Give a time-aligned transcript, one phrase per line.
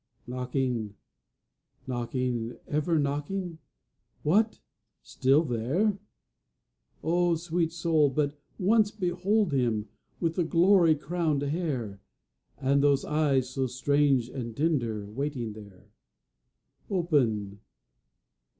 [0.25, 0.95] Knocking,
[1.85, 3.59] knocking, ever knocking?
[4.23, 4.59] What!
[5.03, 5.99] Still there?
[7.03, 12.01] O sweet soul, but once behold Him, With the glory crownèd hair;
[12.57, 15.91] And those eyes, so strange and tender, Waiting there;
[16.89, 17.59] Open!